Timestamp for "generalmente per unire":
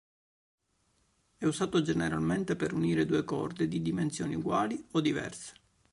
1.83-3.05